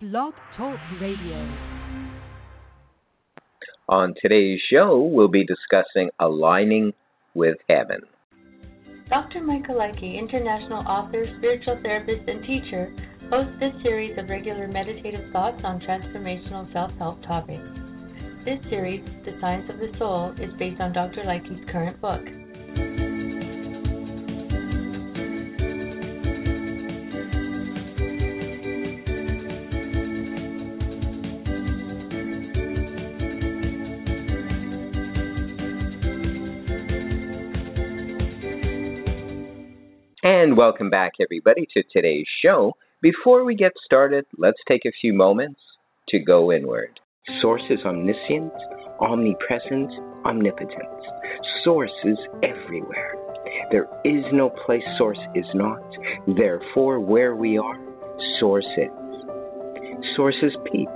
Blog 0.00 0.34
Talk 0.56 0.76
Radio. 1.00 1.48
On 3.88 4.12
today's 4.20 4.60
show, 4.68 5.00
we'll 5.00 5.28
be 5.28 5.46
discussing 5.46 6.10
aligning 6.18 6.92
with 7.34 7.56
heaven. 7.68 8.00
Dr. 9.08 9.40
Michael 9.40 9.76
Likey, 9.76 10.18
international 10.18 10.84
author, 10.88 11.26
spiritual 11.38 11.78
therapist, 11.84 12.28
and 12.28 12.44
teacher, 12.44 12.92
hosts 13.30 13.54
this 13.60 13.72
series 13.84 14.18
of 14.18 14.28
regular 14.28 14.66
meditative 14.66 15.30
thoughts 15.32 15.60
on 15.62 15.78
transformational 15.78 16.70
self 16.72 16.90
help 16.98 17.22
topics. 17.22 17.62
This 18.44 18.58
series, 18.68 19.04
The 19.24 19.38
Science 19.40 19.70
of 19.70 19.78
the 19.78 19.96
Soul, 19.96 20.34
is 20.40 20.52
based 20.58 20.80
on 20.80 20.92
Dr. 20.92 21.22
Likey's 21.22 21.70
current 21.70 22.00
book. 22.00 23.13
And 40.24 40.56
welcome 40.56 40.88
back, 40.88 41.12
everybody, 41.20 41.68
to 41.74 41.82
today's 41.92 42.24
show. 42.40 42.72
Before 43.02 43.44
we 43.44 43.54
get 43.54 43.72
started, 43.84 44.24
let's 44.38 44.56
take 44.66 44.86
a 44.86 44.92
few 44.98 45.12
moments 45.12 45.60
to 46.08 46.18
go 46.18 46.50
inward. 46.50 46.98
Source 47.42 47.60
is 47.68 47.80
omniscient, 47.84 48.50
omnipresent, 49.00 49.92
omnipotent. 50.24 50.88
Source 51.62 51.92
is 52.04 52.16
everywhere. 52.42 53.16
There 53.70 53.86
is 54.06 54.24
no 54.32 54.48
place 54.48 54.82
Source 54.96 55.18
is 55.34 55.44
not. 55.52 55.82
Therefore, 56.26 57.00
where 57.00 57.36
we 57.36 57.58
are, 57.58 57.78
Source 58.40 58.64
is. 58.78 60.06
Source 60.16 60.36
is 60.40 60.56
peace, 60.72 60.88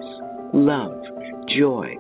love, 0.55 1.03
joy, 1.49 1.97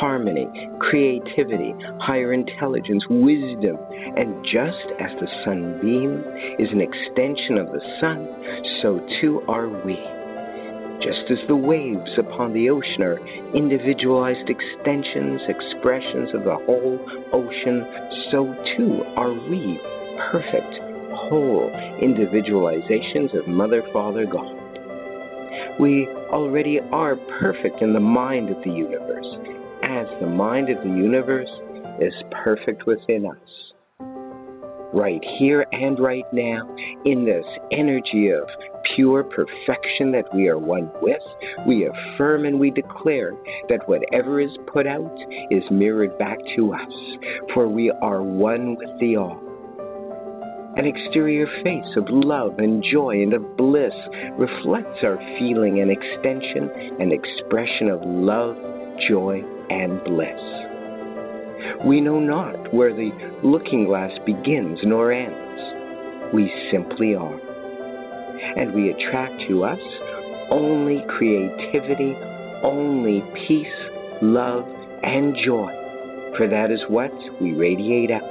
harmony, 0.00 0.48
creativity, 0.78 1.74
higher 2.00 2.32
intelligence, 2.32 3.04
wisdom. 3.10 3.76
And 4.16 4.42
just 4.44 4.88
as 4.98 5.10
the 5.20 5.28
sunbeam 5.44 6.24
is 6.58 6.72
an 6.72 6.80
extension 6.80 7.58
of 7.58 7.66
the 7.66 7.80
sun, 8.00 8.26
so 8.80 8.98
too 9.20 9.42
are 9.46 9.68
we. 9.84 9.98
Just 11.04 11.30
as 11.30 11.38
the 11.48 11.56
waves 11.56 12.10
upon 12.18 12.52
the 12.54 12.70
ocean 12.70 13.02
are 13.02 13.20
individualized 13.54 14.48
extensions, 14.48 15.40
expressions 15.48 16.34
of 16.34 16.44
the 16.44 16.56
whole 16.66 16.98
ocean, 17.32 17.84
so 18.30 18.54
too 18.76 19.02
are 19.16 19.32
we 19.48 19.80
perfect, 20.32 20.74
whole 21.28 21.70
individualizations 22.02 23.38
of 23.38 23.46
Mother, 23.46 23.82
Father, 23.92 24.26
God. 24.26 24.56
We 25.78 26.08
already 26.30 26.80
are 26.92 27.16
perfect 27.38 27.82
in 27.82 27.92
the 27.92 28.00
mind 28.00 28.50
of 28.50 28.62
the 28.62 28.70
universe, 28.70 29.26
as 29.90 30.06
the 30.20 30.26
mind 30.26 30.70
of 30.70 30.78
the 30.84 30.88
universe 30.88 31.50
is 32.00 32.14
perfect 32.44 32.86
within 32.86 33.26
us. 33.26 33.72
Right 34.92 35.22
here 35.38 35.66
and 35.72 35.98
right 35.98 36.24
now, 36.32 36.76
in 37.04 37.24
this 37.24 37.44
energy 37.72 38.28
of 38.30 38.44
pure 38.94 39.24
perfection 39.24 40.12
that 40.12 40.32
we 40.32 40.46
are 40.46 40.58
one 40.58 40.90
with, 41.02 41.20
we 41.66 41.88
affirm 41.88 42.44
and 42.44 42.60
we 42.60 42.70
declare 42.70 43.32
that 43.68 43.88
whatever 43.88 44.40
is 44.40 44.50
put 44.72 44.86
out 44.86 45.16
is 45.50 45.64
mirrored 45.72 46.16
back 46.18 46.38
to 46.56 46.72
us, 46.72 46.92
for 47.52 47.66
we 47.66 47.90
are 48.00 48.22
one 48.22 48.76
with 48.76 48.90
the 49.00 49.16
all. 49.16 49.40
An 50.76 50.86
exterior 50.86 51.48
face 51.64 51.96
of 51.96 52.04
love 52.10 52.58
and 52.58 52.84
joy 52.92 53.22
and 53.22 53.34
of 53.34 53.56
bliss 53.56 53.94
reflects 54.38 55.02
our 55.02 55.18
feeling 55.38 55.80
and 55.80 55.90
extension 55.90 56.70
and 57.00 57.12
expression 57.12 57.88
of 57.88 58.00
love, 58.04 58.56
joy, 59.08 59.42
and 59.70 60.02
bliss. 60.04 60.60
We 61.86 62.00
know 62.00 62.20
not 62.20 62.74
where 62.74 62.92
the 62.92 63.10
looking 63.42 63.86
glass 63.86 64.10
begins 64.26 64.78
nor 64.82 65.12
ends. 65.12 66.32
We 66.34 66.52
simply 66.70 67.14
are. 67.14 67.40
And 68.56 68.74
we 68.74 68.90
attract 68.90 69.48
to 69.48 69.64
us 69.64 69.80
only 70.50 71.04
creativity, 71.08 72.14
only 72.62 73.22
peace, 73.46 73.66
love, 74.20 74.64
and 75.02 75.34
joy. 75.44 75.72
For 76.36 76.48
that 76.48 76.70
is 76.70 76.80
what 76.88 77.12
we 77.40 77.52
radiate 77.52 78.10
out 78.10 78.22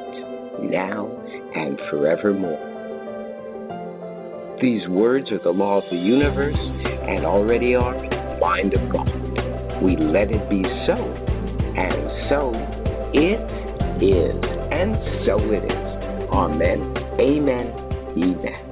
now 0.62 1.10
and 1.56 1.80
forevermore. 1.90 2.66
These 4.62 4.88
words 4.90 5.32
are 5.32 5.40
the 5.40 5.52
law 5.52 5.78
of 5.78 5.86
the 5.90 5.98
universe 5.98 6.58
and 6.58 7.26
already 7.26 7.76
are 7.76 7.94
the 7.94 8.38
mind 8.40 8.74
of 8.74 8.92
God. 8.92 9.08
We 9.82 9.96
let 9.96 10.30
it 10.32 10.50
be 10.50 10.64
so, 10.86 11.29
and 11.80 12.30
so 12.30 12.52
it 13.14 13.40
is, 14.04 14.36
and 14.72 15.00
so 15.26 15.40
it 15.40 15.64
is. 15.64 15.90
Amen. 16.30 16.94
Amen. 17.20 17.68
Amen. 18.18 18.66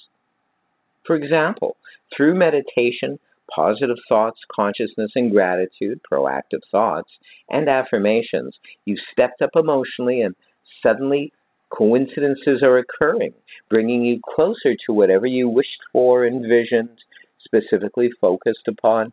For 1.06 1.16
example, 1.16 1.76
through 2.14 2.34
meditation, 2.34 3.18
positive 3.54 3.96
thoughts, 4.08 4.40
consciousness, 4.54 5.12
and 5.14 5.30
gratitude, 5.30 6.00
proactive 6.10 6.60
thoughts, 6.70 7.10
and 7.50 7.68
affirmations, 7.68 8.56
you've 8.84 8.98
stepped 9.12 9.42
up 9.42 9.50
emotionally 9.54 10.22
and 10.22 10.34
suddenly 10.82 11.32
coincidences 11.70 12.62
are 12.62 12.78
occurring, 12.78 13.32
bringing 13.68 14.04
you 14.04 14.20
closer 14.34 14.74
to 14.86 14.92
whatever 14.92 15.26
you 15.26 15.48
wished 15.48 15.80
for, 15.92 16.26
envisioned, 16.26 16.98
specifically 17.44 18.10
focused 18.20 18.66
upon. 18.68 19.12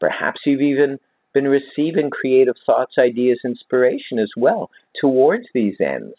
Perhaps 0.00 0.40
you've 0.44 0.60
even 0.60 0.98
been 1.34 1.48
receiving 1.48 2.10
creative 2.10 2.56
thoughts, 2.64 2.94
ideas, 2.98 3.38
inspiration 3.44 4.18
as 4.18 4.30
well 4.36 4.70
towards 5.00 5.46
these 5.54 5.76
ends. 5.80 6.14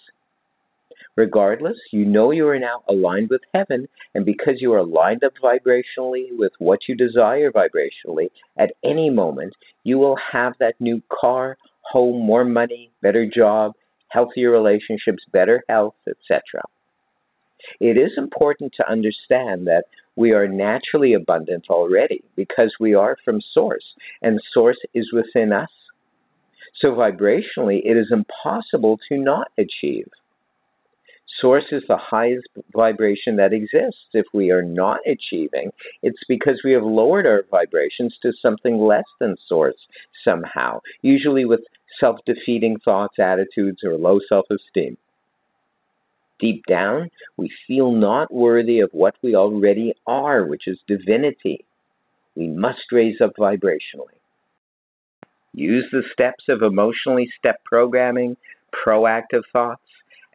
Regardless, 1.19 1.77
you 1.91 2.05
know 2.05 2.31
you 2.31 2.47
are 2.47 2.57
now 2.57 2.81
aligned 2.87 3.29
with 3.29 3.41
heaven, 3.53 3.89
and 4.15 4.23
because 4.25 4.61
you 4.61 4.71
are 4.71 4.85
lined 4.85 5.21
up 5.21 5.33
vibrationally 5.43 6.27
with 6.37 6.53
what 6.59 6.87
you 6.87 6.95
desire 6.95 7.51
vibrationally, 7.51 8.29
at 8.57 8.71
any 8.85 9.09
moment 9.09 9.53
you 9.83 9.97
will 9.97 10.15
have 10.31 10.53
that 10.61 10.79
new 10.79 11.01
car, 11.11 11.57
home, 11.81 12.25
more 12.25 12.45
money, 12.45 12.89
better 13.01 13.25
job, 13.25 13.73
healthier 14.07 14.49
relationships, 14.49 15.25
better 15.33 15.61
health, 15.67 15.95
etc. 16.07 16.63
It 17.81 17.97
is 17.97 18.13
important 18.15 18.71
to 18.77 18.89
understand 18.89 19.67
that 19.67 19.87
we 20.15 20.31
are 20.31 20.47
naturally 20.47 21.15
abundant 21.15 21.65
already 21.69 22.23
because 22.37 22.73
we 22.79 22.93
are 22.93 23.17
from 23.25 23.41
Source, 23.53 23.93
and 24.21 24.39
Source 24.53 24.79
is 24.93 25.11
within 25.11 25.51
us. 25.51 25.67
So, 26.75 26.93
vibrationally, 26.93 27.81
it 27.83 27.97
is 27.97 28.09
impossible 28.09 28.97
to 29.09 29.17
not 29.17 29.51
achieve. 29.57 30.07
Source 31.39 31.65
is 31.71 31.83
the 31.87 31.97
highest 31.97 32.47
vibration 32.73 33.35
that 33.37 33.53
exists. 33.53 34.01
If 34.13 34.25
we 34.33 34.51
are 34.51 34.61
not 34.61 34.99
achieving, 35.05 35.71
it's 36.01 36.23
because 36.27 36.61
we 36.63 36.71
have 36.73 36.83
lowered 36.83 37.25
our 37.25 37.43
vibrations 37.49 38.17
to 38.21 38.33
something 38.41 38.77
less 38.77 39.05
than 39.19 39.35
Source 39.47 39.77
somehow, 40.23 40.81
usually 41.01 41.45
with 41.45 41.61
self 41.99 42.17
defeating 42.25 42.77
thoughts, 42.79 43.19
attitudes, 43.19 43.83
or 43.83 43.95
low 43.95 44.19
self 44.27 44.45
esteem. 44.49 44.97
Deep 46.39 46.65
down, 46.67 47.09
we 47.37 47.51
feel 47.67 47.91
not 47.91 48.33
worthy 48.33 48.79
of 48.79 48.89
what 48.93 49.15
we 49.21 49.35
already 49.35 49.93
are, 50.07 50.45
which 50.45 50.67
is 50.67 50.79
divinity. 50.87 51.65
We 52.35 52.47
must 52.47 52.91
raise 52.91 53.19
up 53.19 53.33
vibrationally. 53.37 54.19
Use 55.53 55.85
the 55.91 56.03
steps 56.13 56.45
of 56.47 56.61
emotionally 56.61 57.29
step 57.37 57.61
programming, 57.65 58.37
proactive 58.73 59.43
thoughts, 59.51 59.81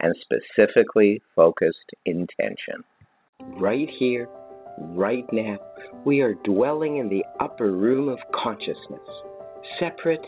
and 0.00 0.14
specifically 0.20 1.22
focused 1.34 1.90
intention. 2.06 2.84
Right 3.40 3.88
here, 3.98 4.28
right 4.78 5.24
now, 5.32 5.58
we 6.04 6.20
are 6.20 6.34
dwelling 6.44 6.98
in 6.98 7.08
the 7.08 7.24
upper 7.40 7.72
room 7.72 8.08
of 8.08 8.18
consciousness, 8.32 9.00
separate 9.78 10.24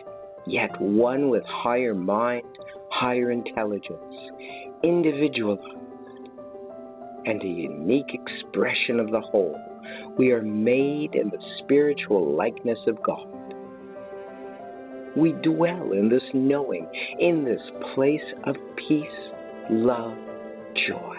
yet 0.46 0.80
one 0.80 1.28
with 1.28 1.44
higher 1.44 1.94
mind, 1.94 2.46
higher 2.90 3.30
intelligence, 3.30 4.00
individualized, 4.82 5.62
and 7.26 7.42
a 7.42 7.46
unique 7.46 8.10
expression 8.14 9.00
of 9.00 9.10
the 9.10 9.20
whole. 9.20 9.58
We 10.16 10.30
are 10.32 10.42
made 10.42 11.14
in 11.14 11.30
the 11.30 11.42
spiritual 11.58 12.34
likeness 12.36 12.78
of 12.86 13.02
God. 13.02 13.26
We 15.16 15.32
dwell 15.32 15.92
in 15.92 16.08
this 16.08 16.22
knowing, 16.34 16.86
in 17.18 17.44
this 17.44 17.60
place 17.94 18.20
of 18.44 18.54
peace, 18.76 19.06
love, 19.70 20.16
joy. 20.88 21.16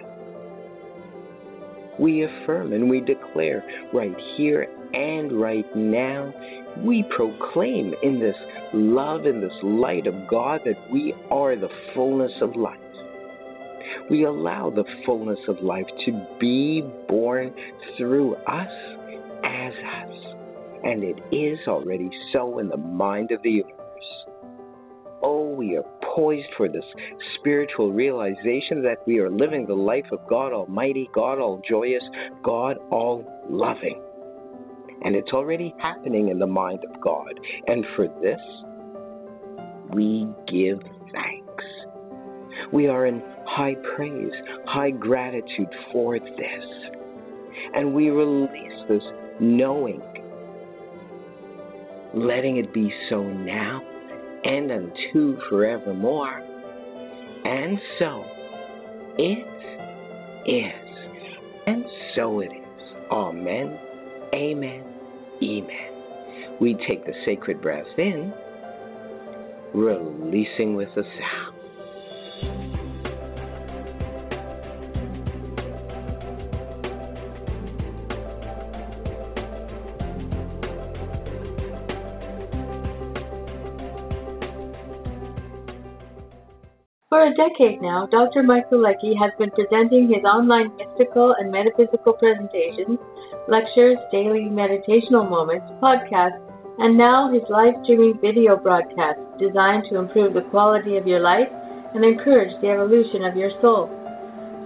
We 1.99 2.23
affirm 2.23 2.73
and 2.73 2.89
we 2.89 3.01
declare 3.01 3.63
right 3.93 4.15
here 4.35 4.67
and 4.93 5.39
right 5.39 5.65
now, 5.75 6.33
we 6.85 7.03
proclaim 7.15 7.93
in 8.03 8.19
this 8.19 8.35
love, 8.73 9.25
in 9.25 9.41
this 9.41 9.51
light 9.63 10.07
of 10.07 10.13
God, 10.29 10.61
that 10.65 10.91
we 10.91 11.13
are 11.31 11.55
the 11.55 11.69
fullness 11.93 12.31
of 12.41 12.55
life. 12.55 12.79
We 14.09 14.25
allow 14.25 14.69
the 14.69 14.85
fullness 15.05 15.39
of 15.47 15.57
life 15.61 15.87
to 16.05 16.27
be 16.39 16.83
born 17.09 17.53
through 17.97 18.35
us 18.35 18.71
as 19.43 19.73
us. 19.73 20.15
And 20.83 21.03
it 21.03 21.17
is 21.35 21.59
already 21.67 22.09
so 22.31 22.59
in 22.59 22.69
the 22.69 22.77
mind 22.77 23.31
of 23.31 23.41
the 23.41 23.49
universe. 23.49 23.76
We 25.67 25.75
are 25.75 25.83
poised 26.15 26.47
for 26.55 26.69
this 26.69 26.85
spiritual 27.35 27.91
realization 27.91 28.81
that 28.83 28.99
we 29.05 29.19
are 29.19 29.29
living 29.29 29.65
the 29.65 29.73
life 29.73 30.05
of 30.13 30.19
God 30.29 30.53
Almighty, 30.53 31.09
God 31.13 31.39
All 31.39 31.61
Joyous, 31.67 32.03
God 32.41 32.77
All 32.89 33.25
Loving. 33.49 34.01
And 35.03 35.13
it's 35.13 35.33
already 35.33 35.75
happening 35.79 36.29
in 36.29 36.39
the 36.39 36.47
mind 36.47 36.85
of 36.89 37.01
God. 37.01 37.33
And 37.67 37.85
for 37.97 38.07
this, 38.21 38.39
we 39.93 40.27
give 40.47 40.79
thanks. 41.11 41.63
We 42.71 42.87
are 42.87 43.05
in 43.05 43.21
high 43.45 43.75
praise, 43.95 44.31
high 44.67 44.91
gratitude 44.91 45.69
for 45.91 46.17
this. 46.17 46.65
And 47.75 47.93
we 47.93 48.09
release 48.09 48.85
this 48.87 49.03
knowing, 49.41 50.01
letting 52.13 52.55
it 52.55 52.73
be 52.73 52.89
so 53.09 53.21
now 53.21 53.81
and 54.47 54.71
unto 54.71 55.37
forevermore. 55.49 56.41
And 57.45 57.77
so 57.99 58.23
it 59.17 59.45
is, 60.49 61.07
and 61.67 61.85
so 62.15 62.39
it 62.39 62.51
is. 62.51 62.63
Amen, 63.11 63.77
amen, 64.33 64.83
amen. 65.43 66.57
We 66.59 66.75
take 66.87 67.05
the 67.05 67.13
sacred 67.25 67.61
breath 67.61 67.85
in, 67.97 68.33
releasing 69.73 70.75
with 70.75 70.89
a 70.89 71.03
sound. 71.03 71.56
For 87.09 87.23
a 87.23 87.33
decade 87.35 87.81
now, 87.81 88.05
Dr. 88.07 88.43
Michael 88.43 88.79
Likey 88.79 89.17
has 89.17 89.31
been 89.39 89.51
presenting 89.51 90.09
his 90.09 90.25
online 90.25 90.75
mystical 90.75 91.33
and 91.39 91.49
metaphysical 91.49 92.11
presentations, 92.11 92.99
lectures, 93.47 93.95
daily 94.11 94.51
meditational 94.51 95.29
moments, 95.29 95.67
podcasts, 95.81 96.43
and 96.79 96.97
now 96.97 97.31
his 97.31 97.43
live 97.47 97.75
streaming 97.83 98.19
video 98.19 98.57
broadcasts 98.57 99.23
designed 99.39 99.85
to 99.87 99.95
improve 99.95 100.33
the 100.33 100.49
quality 100.51 100.97
of 100.97 101.07
your 101.07 101.21
life 101.21 101.47
and 101.95 102.03
encourage 102.03 102.51
the 102.59 102.67
evolution 102.67 103.23
of 103.23 103.37
your 103.37 103.51
soul. 103.61 103.87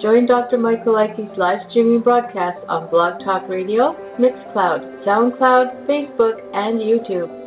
Join 0.02 0.26
Dr. 0.26 0.58
Michael 0.58 0.96
Likey's 0.96 1.38
live 1.38 1.60
streaming 1.70 2.02
broadcasts 2.02 2.66
on 2.68 2.90
Blog 2.90 3.24
Talk 3.24 3.48
Radio, 3.50 3.94
Mixcloud, 4.18 5.06
SoundCloud, 5.06 5.86
Facebook, 5.86 6.42
and 6.56 6.80
YouTube. 6.80 7.41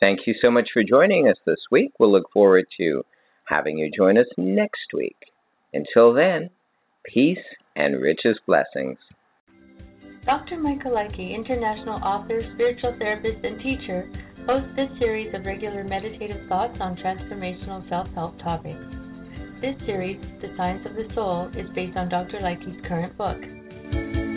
Thank 0.00 0.26
you 0.26 0.34
so 0.40 0.50
much 0.50 0.70
for 0.72 0.82
joining 0.82 1.28
us 1.28 1.36
this 1.44 1.60
week. 1.70 1.92
We'll 1.98 2.10
look 2.10 2.32
forward 2.32 2.64
to 2.78 3.04
having 3.44 3.76
you 3.76 3.90
join 3.94 4.16
us 4.16 4.26
next 4.38 4.94
week. 4.94 5.16
Until 5.74 6.14
then, 6.14 6.48
peace 7.04 7.38
and 7.76 8.00
richest 8.00 8.40
blessings. 8.46 8.96
Dr. 10.24 10.58
Michael 10.58 10.92
Likey, 10.92 11.34
international 11.34 12.02
author, 12.02 12.42
spiritual 12.54 12.94
therapist, 12.98 13.44
and 13.44 13.60
teacher, 13.60 14.10
hosts 14.46 14.70
this 14.74 14.88
series 14.98 15.34
of 15.34 15.44
regular 15.44 15.84
meditative 15.84 16.48
thoughts 16.48 16.76
on 16.80 16.96
transformational 16.96 17.86
self 17.90 18.08
help 18.14 18.38
topics. 18.38 18.80
This 19.60 19.76
series, 19.84 20.18
The 20.40 20.54
Science 20.56 20.86
of 20.86 20.94
the 20.94 21.12
Soul, 21.14 21.50
is 21.54 21.68
based 21.74 21.96
on 21.96 22.08
Dr. 22.08 22.40
Likey's 22.40 22.80
current 22.86 23.16
book. 23.18 24.29